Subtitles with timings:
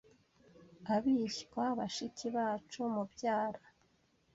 [0.93, 3.61] Abishywa, bashiki bacu, mubyara